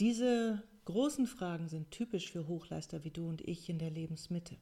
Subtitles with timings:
[0.00, 4.56] Diese großen Fragen sind typisch für Hochleister wie du und ich in der Lebensmitte.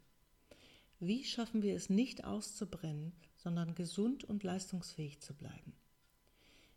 [0.98, 5.74] Wie schaffen wir es nicht auszubrennen, sondern gesund und leistungsfähig zu bleiben?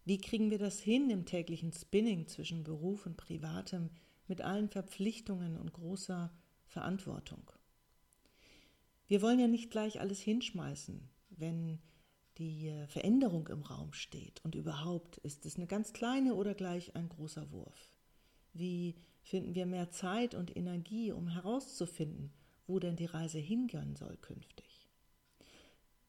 [0.05, 3.89] Wie kriegen wir das hin im täglichen Spinning zwischen Beruf und Privatem
[4.27, 6.31] mit allen Verpflichtungen und großer
[6.67, 7.49] Verantwortung?
[9.07, 11.79] Wir wollen ja nicht gleich alles hinschmeißen, wenn
[12.37, 14.39] die äh, Veränderung im Raum steht.
[14.45, 17.91] Und überhaupt ist es eine ganz kleine oder gleich ein großer Wurf.
[18.53, 22.31] Wie finden wir mehr Zeit und Energie, um herauszufinden,
[22.67, 24.87] wo denn die Reise hingehen soll künftig?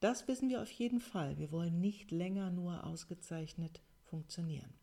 [0.00, 1.38] Das wissen wir auf jeden Fall.
[1.38, 4.74] Wir wollen nicht länger nur ausgezeichnet funktionieren.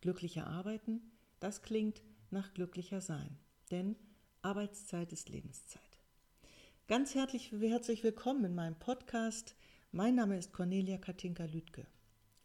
[0.00, 1.00] Glücklicher arbeiten,
[1.40, 3.38] das klingt nach glücklicher sein.
[3.70, 3.96] Denn
[4.42, 5.82] Arbeitszeit ist Lebenszeit.
[6.86, 9.56] Ganz herzlich, herzlich willkommen in meinem Podcast.
[9.90, 11.86] Mein Name ist Cornelia Katinka Lüdke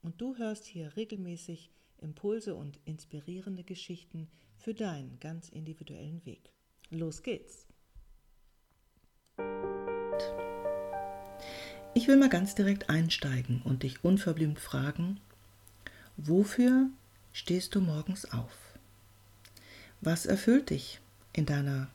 [0.02, 1.70] und du hörst hier regelmäßig
[2.02, 4.28] Impulse und inspirierende Geschichten
[4.64, 6.40] für deinen ganz individuellen Weg.
[6.90, 7.66] Los geht's!
[11.94, 15.20] Ich will mal ganz direkt einsteigen und dich unverblümt fragen,
[16.16, 16.88] wofür
[17.34, 18.54] stehst du morgens auf?
[20.00, 21.02] Was erfüllt dich
[21.34, 21.90] in deiner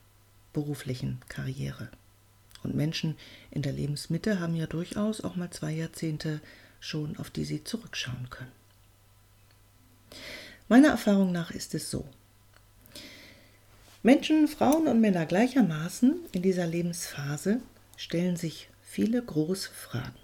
[0.53, 1.89] beruflichen Karriere?
[2.61, 3.17] Und Menschen
[3.49, 6.39] in der Lebensmitte haben ja durchaus auch mal zwei Jahrzehnte
[6.79, 8.51] schon, auf die sie zurückschauen können.
[10.67, 12.07] Meiner Erfahrung nach ist es so.
[14.01, 17.59] Menschen, Frauen und Männer gleichermaßen in dieser Lebensphase
[17.97, 20.15] stellen sich viele große Fragen.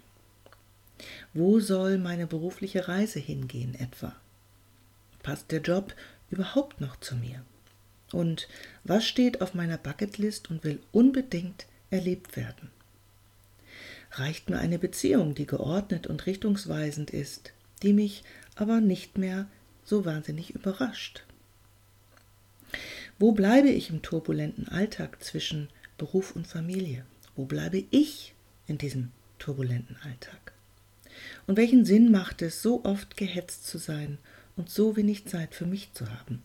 [1.34, 4.16] Wo soll meine berufliche Reise hingehen etwa?
[5.22, 5.94] Passt der Job
[6.30, 7.44] überhaupt noch zu mir?
[8.12, 8.48] Und
[8.82, 12.70] was steht auf meiner Bucketlist und will unbedingt erlebt werden?
[14.12, 19.48] Reicht mir eine Beziehung, die geordnet und richtungsweisend ist, die mich aber nicht mehr
[19.84, 21.25] so wahnsinnig überrascht?
[23.18, 27.06] Wo bleibe ich im turbulenten Alltag zwischen Beruf und Familie?
[27.34, 28.34] Wo bleibe ich
[28.66, 30.52] in diesem turbulenten Alltag?
[31.46, 34.18] Und welchen Sinn macht es, so oft gehetzt zu sein
[34.54, 36.42] und so wenig Zeit für mich zu haben?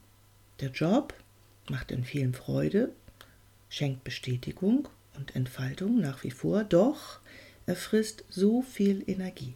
[0.62, 1.14] Der Job
[1.70, 2.94] macht in vielen Freude,
[3.70, 7.20] schenkt Bestätigung und Entfaltung nach wie vor, doch
[7.66, 9.56] er frisst so viel Energie.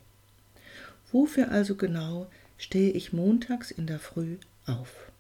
[1.13, 5.13] Wofür also genau stehe ich montags in der Früh auf?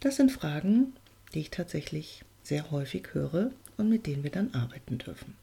[0.00, 0.92] Das sind Fragen,
[1.34, 5.34] die ich tatsächlich sehr häufig höre und mit denen wir dann arbeiten dürfen.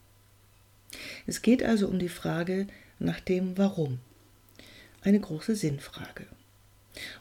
[1.28, 2.68] Es geht also um die Frage
[2.98, 4.00] nach dem Warum.
[5.02, 6.26] Eine große Sinnfrage.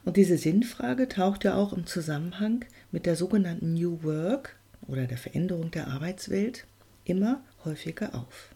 [0.05, 4.57] Und diese Sinnfrage taucht ja auch im Zusammenhang mit der sogenannten New Work
[4.87, 6.67] oder der Veränderung der Arbeitswelt
[7.05, 8.51] immer häufiger auf.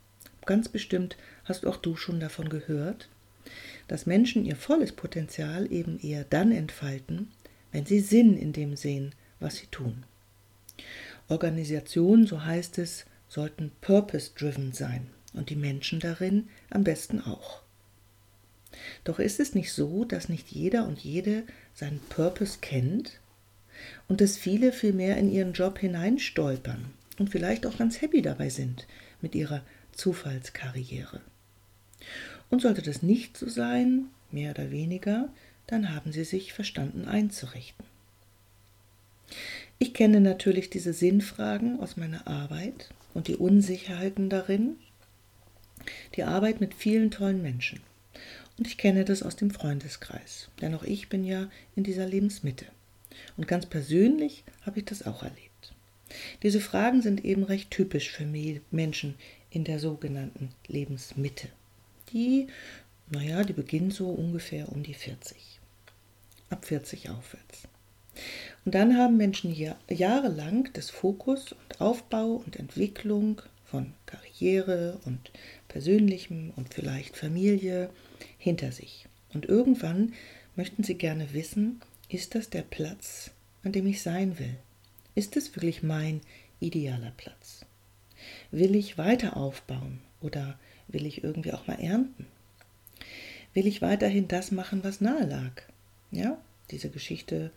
[0.47, 3.09] Ganz bestimmt hast auch du schon davon gehört,
[3.89, 7.33] dass Menschen ihr volles Potenzial eben eher dann entfalten,
[7.73, 10.05] wenn sie Sinn in dem sehen, was sie tun.
[11.29, 17.63] Organisationen, so heißt es, sollten purpose-driven sein und die Menschen darin am besten auch.
[19.05, 23.21] Doch ist es nicht so, dass nicht jeder und jede seinen Purpose kennt
[24.09, 26.87] und dass viele vielmehr in ihren Job hineinstolpern
[27.19, 28.87] und vielleicht auch ganz happy dabei sind
[29.21, 29.63] mit ihrer
[29.93, 31.21] Zufallskarriere.
[32.51, 35.29] Und sollte das nicht so sein, mehr oder weniger,
[35.69, 37.85] dann haben sie sich verstanden einzurichten.
[39.79, 44.77] Ich kenne natürlich diese Sinnfragen aus meiner Arbeit und die Unsicherheiten darin,
[46.17, 47.81] die Arbeit mit vielen tollen Menschen.
[48.59, 52.67] Und ich kenne das aus dem Freundeskreis, denn auch ich bin ja in dieser Lebensmitte.
[53.37, 55.75] Und ganz persönlich habe ich das auch erlebt.
[56.43, 58.27] Diese Fragen sind eben recht typisch für
[58.71, 59.15] Menschen
[59.51, 61.49] in der sogenannten Lebensmitte.
[62.13, 62.49] Die,
[63.11, 65.58] naja, die beginnen so ungefähr um die 40.
[66.51, 67.69] Ab 40 aufwärts.
[68.65, 75.31] Und dann haben Menschen hier jahrelang das Fokus und Aufbau und Entwicklung von Karriere und
[75.69, 77.91] Persönlichem und vielleicht Familie
[78.39, 79.07] hinter sich.
[79.35, 80.15] Und irgendwann
[80.57, 83.31] möchten sie gerne wissen, ist das der Platz,
[83.63, 84.57] an dem ich sein will?
[85.15, 86.21] Ist es wirklich mein
[86.61, 87.67] idealer Platz?
[88.51, 90.59] Will ich weiter aufbauen oder
[90.89, 92.27] will ich irgendwie auch mal ernten?
[93.55, 95.63] Will ich weiterhin das machen, was nahe lag?
[96.11, 96.39] Ja,
[96.71, 97.51] diese Geschichte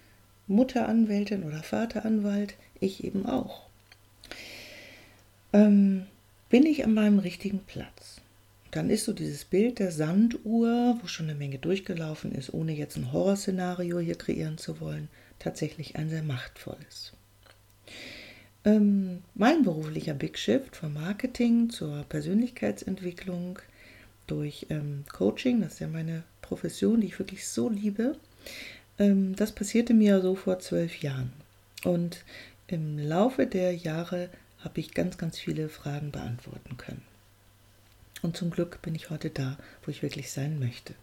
[0.48, 3.64] Mutteranwältin oder Vateranwalt, ich eben auch.
[5.54, 6.08] Ähm,
[6.50, 8.22] bin ich an meinem richtigen Platz?
[8.72, 12.98] Dann ist so dieses Bild der Sanduhr, wo schon eine Menge durchgelaufen ist, ohne jetzt
[12.98, 15.10] ein Horrorszenario hier kreieren zu wollen,
[15.40, 17.14] tatsächlich ein sehr machtvolles.
[18.64, 23.60] Ähm, mein beruflicher Big Shift vom Marketing zur Persönlichkeitsentwicklung
[24.28, 28.16] durch ähm, Coaching, das ist ja meine Profession, die ich wirklich so liebe,
[28.98, 31.34] das passierte mir so vor zwölf Jahren.
[31.84, 32.24] Und
[32.68, 34.30] im Laufe der Jahre
[34.60, 37.02] habe ich ganz, ganz viele Fragen beantworten können.
[38.22, 40.94] Und zum Glück bin ich heute da, wo ich wirklich sein möchte.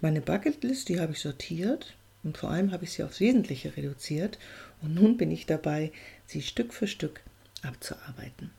[0.00, 4.38] Meine Bucketlist, die habe ich sortiert und vor allem habe ich sie aufs Wesentliche reduziert
[4.80, 5.92] und nun bin ich dabei,
[6.26, 7.20] sie Stück für Stück
[7.62, 8.50] abzuarbeiten.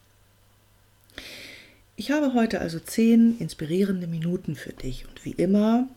[1.95, 5.87] Ich habe heute also zehn inspirierende Minuten für dich und wie immer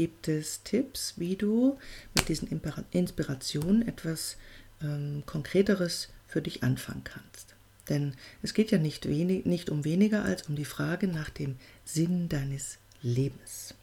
[0.00, 1.76] gibt es Tipps, wie du
[2.16, 2.48] mit diesen
[2.90, 4.38] Inspirationen etwas
[4.82, 7.54] ähm, Konkreteres für dich anfangen kannst.
[7.90, 11.56] Denn es geht ja nicht, wenig, nicht um weniger als um die Frage nach dem
[11.84, 13.74] Sinn deines Lebens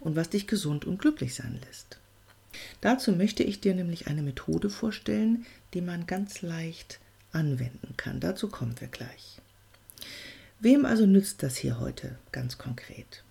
[0.00, 1.98] und was dich gesund und glücklich sein lässt.
[2.80, 7.00] Dazu möchte ich dir nämlich eine Methode vorstellen, die man ganz leicht
[7.32, 8.18] anwenden kann.
[8.18, 9.42] Dazu kommen wir gleich.
[10.58, 13.24] Wem also nützt das hier heute ganz konkret?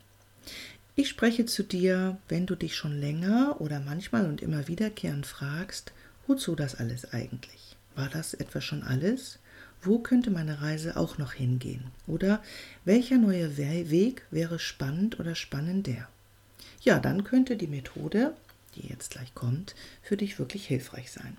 [1.00, 5.94] Ich spreche zu dir, wenn du dich schon länger oder manchmal und immer wiederkehrend fragst,
[6.28, 7.78] wozu das alles eigentlich?
[7.96, 9.40] War das etwa schon alles?
[9.82, 11.86] Wo könnte meine Reise auch noch hingehen?
[12.06, 12.44] Oder
[12.84, 16.10] welcher neue Weg wäre spannend oder spannender?
[16.82, 18.34] Ja, dann könnte die Methode,
[18.76, 21.38] die jetzt gleich kommt, für dich wirklich hilfreich sein.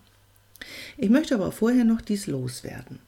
[0.97, 2.99] Ich möchte aber vorher noch dies loswerden.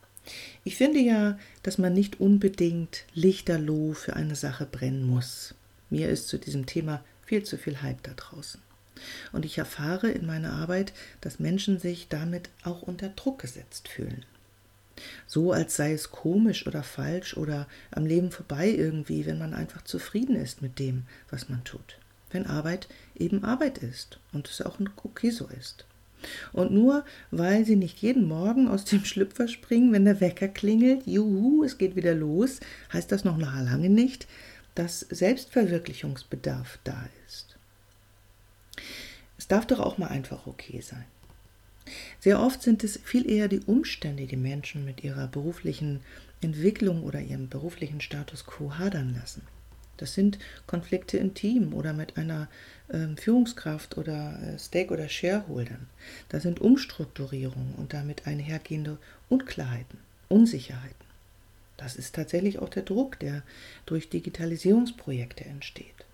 [0.65, 5.55] Ich finde ja, dass man nicht unbedingt lichterloh für eine Sache brennen muss.
[5.93, 8.63] Mir ist zu diesem Thema viel zu viel Hype da draußen.
[9.33, 14.25] Und ich erfahre in meiner Arbeit, dass Menschen sich damit auch unter Druck gesetzt fühlen.
[15.27, 19.83] So als sei es komisch oder falsch oder am Leben vorbei irgendwie, wenn man einfach
[19.83, 21.99] zufrieden ist mit dem, was man tut.
[22.31, 25.85] Wenn Arbeit eben Arbeit ist und es auch okay so ist.
[26.55, 31.07] Und nur weil sie nicht jeden Morgen aus dem Schlüpfer springen, wenn der Wecker klingelt,
[31.07, 32.61] juhu, es geht wieder los,
[32.95, 34.27] heißt das noch lange nicht,
[34.75, 37.57] dass Selbstverwirklichungsbedarf da ist.
[39.39, 41.05] Es darf doch auch mal einfach okay sein.
[42.21, 46.01] Sehr oft sind es viel eher die Umstände, die Menschen mit ihrer beruflichen
[46.41, 49.43] Entwicklung oder ihrem beruflichen Status quo hadern lassen.
[49.97, 52.49] Das sind Konflikte im Team oder mit einer
[52.89, 55.87] äh, Führungskraft oder äh, Stake- oder Shareholdern.
[56.29, 58.99] Das sind Umstrukturierungen und damit einhergehende
[59.29, 59.99] Unklarheiten,
[60.29, 61.02] Unsicherheiten.
[61.83, 63.43] Das ist tatsächlich auch der Druck, der
[63.87, 66.07] durch Digitalisierungsprojekte entsteht.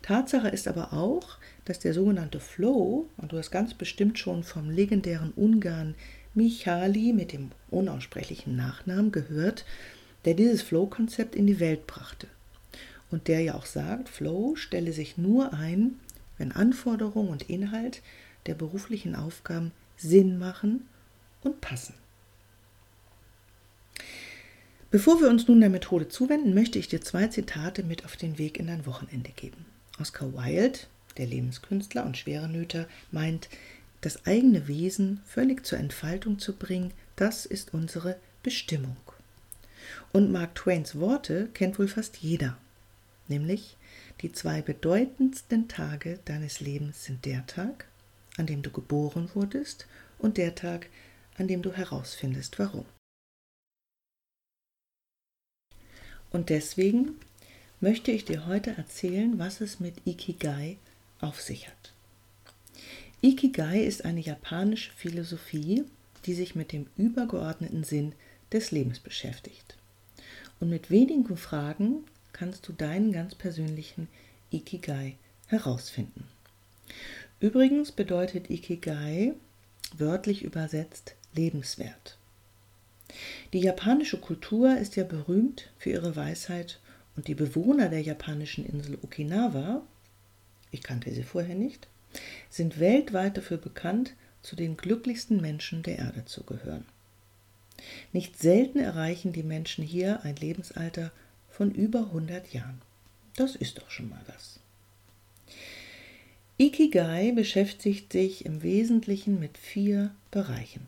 [0.00, 1.36] Tatsache ist aber auch,
[1.66, 5.94] dass der sogenannte Flow, und du hast ganz bestimmt schon vom legendären Ungarn
[6.32, 9.66] Michali mit dem unaussprechlichen Nachnamen gehört,
[10.24, 12.26] der dieses Flow-Konzept in die Welt brachte.
[13.10, 16.00] Und der ja auch sagt, Flow stelle sich nur ein,
[16.38, 18.00] wenn Anforderung und Inhalt
[18.46, 20.88] der beruflichen Aufgaben Sinn machen
[21.42, 21.94] und passen.
[24.92, 28.36] Bevor wir uns nun der Methode zuwenden, möchte ich dir zwei Zitate mit auf den
[28.36, 29.64] Weg in dein Wochenende geben.
[29.98, 30.80] Oscar Wilde,
[31.16, 33.48] der Lebenskünstler und Schwerenöter, meint,
[34.02, 38.98] das eigene Wesen völlig zur Entfaltung zu bringen, das ist unsere Bestimmung.
[40.12, 42.58] Und Mark Twains Worte kennt wohl fast jeder,
[43.28, 43.78] nämlich
[44.20, 47.86] die zwei bedeutendsten Tage deines Lebens sind der Tag,
[48.36, 49.86] an dem du geboren wurdest
[50.18, 50.90] und der Tag,
[51.38, 52.84] an dem du herausfindest, warum.
[56.32, 57.16] Und deswegen
[57.80, 60.78] möchte ich dir heute erzählen, was es mit Ikigai
[61.20, 61.92] auf sich hat.
[63.20, 65.84] Ikigai ist eine japanische Philosophie,
[66.24, 68.14] die sich mit dem übergeordneten Sinn
[68.50, 69.76] des Lebens beschäftigt.
[70.58, 74.08] Und mit wenigen Fragen kannst du deinen ganz persönlichen
[74.50, 76.24] Ikigai herausfinden.
[77.40, 79.34] Übrigens bedeutet Ikigai
[79.96, 82.16] wörtlich übersetzt lebenswert.
[83.52, 86.80] Die japanische Kultur ist ja berühmt für ihre Weisheit
[87.16, 89.82] und die Bewohner der japanischen Insel Okinawa,
[90.70, 91.88] ich kannte sie vorher nicht,
[92.48, 96.84] sind weltweit dafür bekannt, zu den glücklichsten Menschen der Erde zu gehören.
[98.12, 101.12] Nicht selten erreichen die Menschen hier ein Lebensalter
[101.48, 102.80] von über 100 Jahren.
[103.36, 104.60] Das ist doch schon mal was.
[106.58, 110.86] Ikigai beschäftigt sich im Wesentlichen mit vier Bereichen.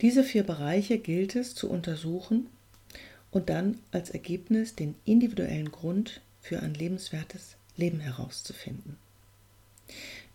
[0.00, 2.48] Diese vier Bereiche gilt es zu untersuchen
[3.30, 8.96] und dann als Ergebnis den individuellen Grund für ein lebenswertes Leben herauszufinden.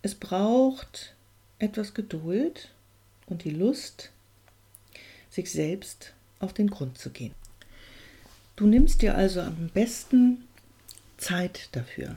[0.02, 1.16] Es braucht
[1.60, 2.70] etwas Geduld
[3.28, 4.12] und die Lust,
[5.30, 7.34] sich selbst auf den Grund zu gehen.
[8.56, 10.48] Du nimmst dir also am besten
[11.18, 12.16] Zeit dafür.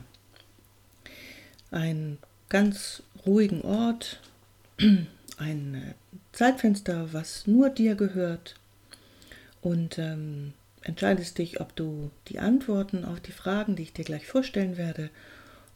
[1.71, 2.17] Einen
[2.49, 4.21] ganz ruhigen Ort,
[5.37, 5.93] ein äh,
[6.31, 8.55] Zeitfenster, was nur dir gehört
[9.61, 14.27] und ähm, entscheidest dich, ob du die Antworten auf die Fragen, die ich dir gleich
[14.27, 15.09] vorstellen werde,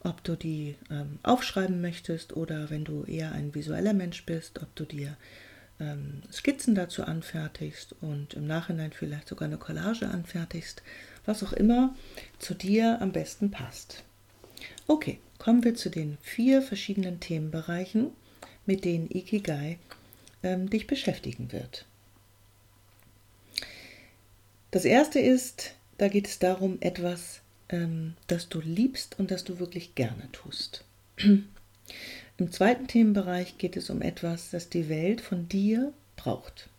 [0.03, 4.73] ob du die ähm, aufschreiben möchtest oder wenn du eher ein visueller Mensch bist, ob
[4.75, 5.17] du dir
[5.79, 10.83] ähm, Skizzen dazu anfertigst und im Nachhinein vielleicht sogar eine Collage anfertigst,
[11.25, 11.95] was auch immer
[12.37, 14.03] zu dir am besten passt.
[14.87, 18.11] Okay, kommen wir zu den vier verschiedenen Themenbereichen,
[18.65, 19.79] mit denen Ikigai
[20.43, 21.85] ähm, dich beschäftigen wird.
[24.71, 29.59] Das erste ist, da geht es darum, etwas, ähm, das du liebst und das du
[29.59, 30.83] wirklich gerne tust.
[32.37, 36.69] Im zweiten Themenbereich geht es um etwas, das die Welt von dir braucht.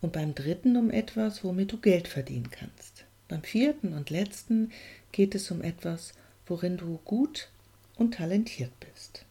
[0.00, 3.04] Und beim dritten um etwas, womit du Geld verdienen kannst.
[3.28, 4.72] Beim vierten und letzten
[5.12, 6.12] geht es um etwas,
[6.46, 7.48] worin du gut
[7.96, 9.24] und talentiert bist.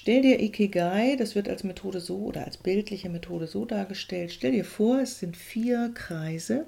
[0.00, 4.32] Stell dir Ikigai, das wird als Methode so oder als bildliche Methode so dargestellt.
[4.32, 6.64] Stell dir vor, es sind vier Kreise,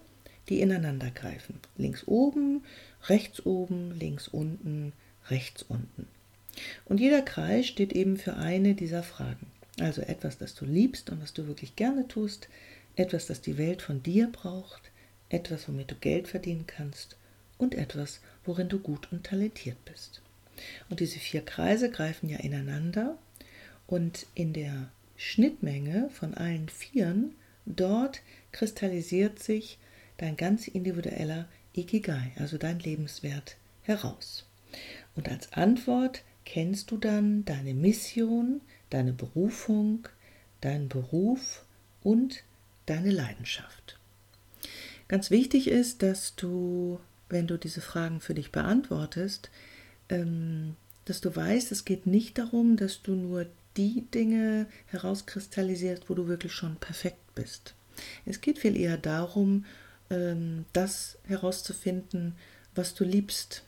[0.51, 1.59] die ineinander greifen.
[1.79, 2.63] Links oben,
[3.05, 4.93] rechts oben, links unten,
[5.31, 6.09] rechts unten.
[6.85, 9.47] Und jeder Kreis steht eben für eine dieser Fragen.
[9.81, 12.51] Also etwas, das du liebst und was du wirklich gerne tust,
[12.97, 14.91] etwas, das die Welt von dir braucht,
[15.31, 17.17] etwas, womit du Geld verdienen kannst
[17.57, 20.21] und etwas, worin du gut und talentiert bist.
[20.89, 23.17] Und diese vier Kreise greifen ja ineinander
[23.87, 27.35] und in der Schnittmenge von allen Vieren,
[27.67, 29.79] dort kristallisiert sich
[30.17, 34.47] dein ganz individueller Ikigai, also dein Lebenswert, heraus.
[35.15, 40.09] Und als Antwort kennst du dann deine Mission, deine Berufung,
[40.61, 41.65] deinen Beruf
[42.03, 42.45] und
[42.87, 43.99] deine Leidenschaft.
[45.09, 49.51] Ganz wichtig ist, dass du, wenn du diese Fragen für dich beantwortest,
[51.05, 56.29] dass du weißt, es geht nicht darum, dass du nur die Dinge herauskristallisierst, wo du
[56.29, 57.75] wirklich schon perfekt bist.
[58.27, 59.65] Es geht viel eher darum,
[60.11, 62.35] ähm, das herauszufinden,
[62.75, 63.63] was du liebst,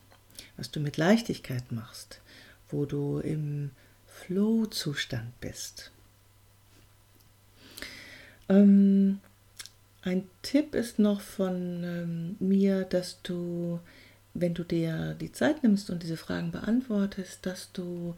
[0.56, 2.20] was du mit Leichtigkeit machst,
[2.68, 3.70] wo du im
[4.06, 5.90] Flow-Zustand bist.
[8.48, 9.20] Ähm,
[10.02, 13.80] ein Tipp ist noch von ähm, mir, dass du,
[14.34, 18.16] wenn du dir die Zeit nimmst und diese Fragen beantwortest, dass du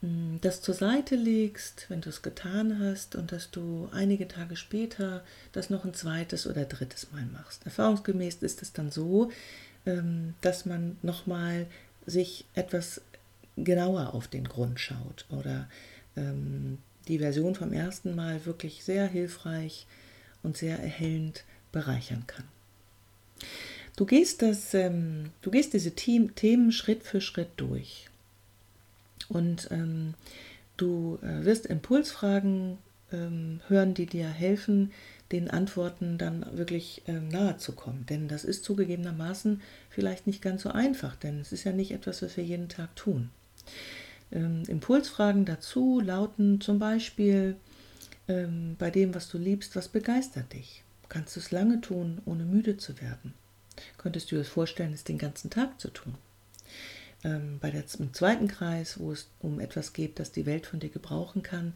[0.00, 4.56] hm, das zur Seite legst, wenn du es getan hast und dass du einige Tage
[4.56, 7.64] später das noch ein zweites oder drittes Mal machst.
[7.64, 9.30] Erfahrungsgemäß ist es dann so,
[9.86, 11.66] ähm, dass man nochmal
[12.06, 13.02] sich etwas
[13.56, 15.68] genauer auf den Grund schaut oder
[16.16, 16.78] ähm,
[17.08, 19.86] die Version vom ersten Mal wirklich sehr hilfreich
[20.42, 22.44] und sehr erhellend bereichern kann.
[23.96, 28.08] Du gehst, das, ähm, du gehst diese Themen Schritt für Schritt durch
[29.28, 30.14] und ähm,
[30.76, 32.78] du äh, wirst Impulsfragen
[33.12, 34.92] ähm, hören, die dir helfen,
[35.30, 38.06] den Antworten dann wirklich ähm, nahe zu kommen.
[38.06, 42.22] Denn das ist zugegebenermaßen vielleicht nicht ganz so einfach, denn es ist ja nicht etwas,
[42.22, 43.30] was wir jeden Tag tun.
[44.30, 47.56] Ähm, Impulsfragen dazu lauten zum Beispiel
[48.28, 50.82] ähm, bei dem, was du liebst, was begeistert dich?
[51.08, 53.34] Kannst du es lange tun, ohne müde zu werden?
[53.98, 56.14] Könntest du dir vorstellen, es den ganzen Tag zu tun?
[57.24, 60.80] Ähm, bei der, im zweiten Kreis, wo es um etwas geht, das die Welt von
[60.80, 61.74] dir gebrauchen kann,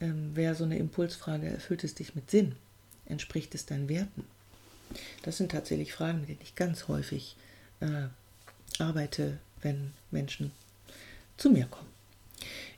[0.00, 2.56] ähm, wäre so eine Impulsfrage, erfüllt es dich mit Sinn?
[3.06, 4.24] Entspricht es deinen Werten?
[5.22, 7.36] Das sind tatsächlich Fragen, mit denen ich ganz häufig
[7.80, 8.08] äh,
[8.78, 10.52] arbeite, wenn Menschen
[11.36, 11.88] zu mir kommen.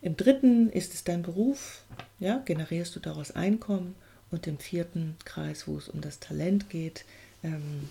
[0.02, 1.84] Im dritten ist es dein Beruf,
[2.18, 3.94] ja, generierst du daraus Einkommen
[4.30, 7.04] und im vierten Kreis, wo es um das Talent geht,
[7.42, 7.90] ähm,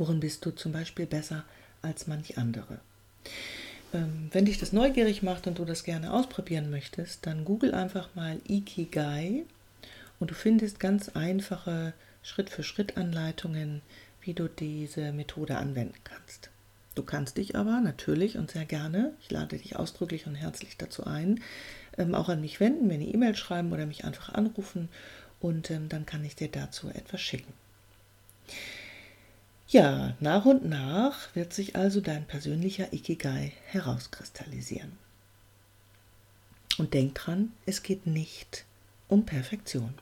[0.00, 1.44] worin bist du zum Beispiel besser
[1.82, 2.80] als manch andere.
[3.92, 8.08] Ähm, wenn dich das neugierig macht und du das gerne ausprobieren möchtest, dann google einfach
[8.14, 9.44] mal Ikigai
[10.18, 11.92] und du findest ganz einfache
[12.22, 13.82] Schritt-für-Schritt-Anleitungen,
[14.22, 16.50] wie du diese Methode anwenden kannst.
[16.94, 21.04] Du kannst dich aber natürlich und sehr gerne, ich lade dich ausdrücklich und herzlich dazu
[21.04, 21.40] ein,
[21.98, 24.88] ähm, auch an mich wenden, mir eine E-Mail schreiben oder mich einfach anrufen
[25.40, 27.52] und ähm, dann kann ich dir dazu etwas schicken.
[29.70, 34.98] Ja, nach und nach wird sich also dein persönlicher Ikigai herauskristallisieren.
[36.76, 38.64] Und denk dran, es geht nicht
[39.06, 39.94] um Perfektion.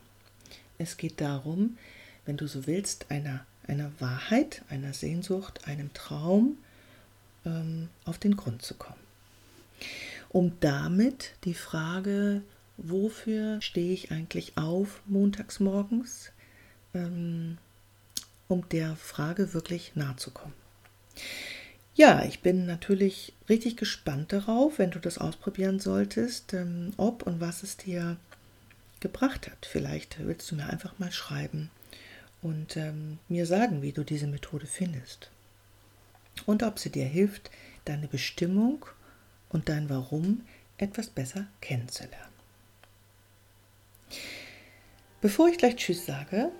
[0.79, 1.77] Es geht darum,
[2.25, 6.57] wenn du so willst, einer, einer Wahrheit, einer Sehnsucht, einem Traum,
[7.45, 8.99] ähm, auf den Grund zu kommen.
[10.29, 12.41] Um damit die Frage,
[12.77, 16.31] wofür stehe ich eigentlich auf montags morgens,
[16.95, 17.59] ähm,
[18.49, 20.53] um der Frage wirklich nahe zu kommen.
[21.95, 27.39] Ja, ich bin natürlich richtig gespannt darauf, wenn du das ausprobieren solltest, ähm, ob und
[27.39, 28.17] was es dir
[28.99, 29.65] gebracht hat.
[29.65, 31.69] Vielleicht willst du mir einfach mal schreiben
[32.41, 35.29] und ähm, mir sagen, wie du diese Methode findest
[36.45, 37.51] und ob sie dir hilft,
[37.85, 38.85] deine Bestimmung
[39.49, 40.45] und dein Warum
[40.77, 42.15] etwas besser kennenzulernen.
[45.21, 46.51] Bevor ich gleich Tschüss sage,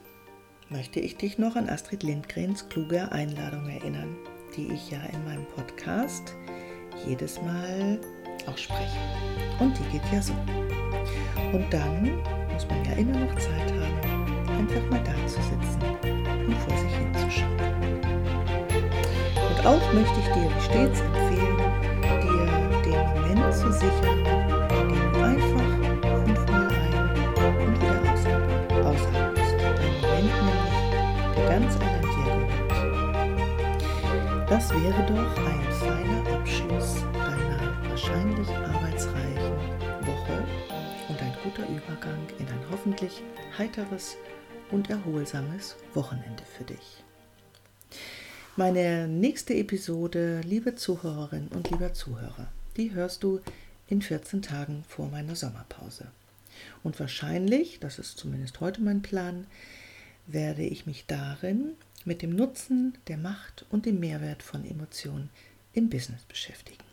[0.70, 4.16] möchte ich dich noch an Astrid Lindgrens kluge Einladung erinnern,
[4.56, 6.36] die ich ja in meinem Podcast
[7.08, 8.00] jedes Mal
[8.46, 9.00] ausspreche.
[9.60, 10.34] Und die geht ja so.
[11.54, 12.12] Und dann
[12.54, 15.82] muss man ja immer noch Zeit haben, einfach mal da zu sitzen
[16.46, 17.60] und vor sich hinzuschauen.
[19.50, 21.58] Und auch möchte ich dir stets empfehlen,
[22.22, 24.19] dir den Moment zu sichern,
[34.84, 39.58] wäre doch ein feiner Abschluss deiner wahrscheinlich arbeitsreichen
[40.08, 40.48] Woche
[41.10, 43.22] und ein guter Übergang in ein hoffentlich
[43.58, 44.16] heiteres
[44.72, 47.04] und erholsames Wochenende für dich.
[48.56, 53.42] Meine nächste Episode, liebe Zuhörerinnen und lieber Zuhörer, die hörst du
[53.88, 56.08] in 14 Tagen vor meiner Sommerpause.
[56.84, 59.46] Und wahrscheinlich, das ist zumindest heute mein Plan,
[60.26, 61.74] werde ich mich darin
[62.06, 65.30] mit dem Nutzen, der Macht und dem Mehrwert von Emotionen
[65.74, 66.84] im Business beschäftigen.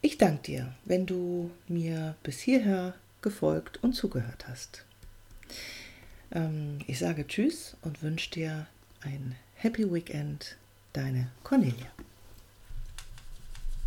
[0.00, 4.84] Ich danke dir, wenn du mir bis hierher gefolgt und zugehört hast.
[6.30, 8.66] Ähm, ich sage Tschüss und wünsche dir
[9.00, 10.56] ein Happy Weekend.
[10.92, 11.92] Deine Cornelia.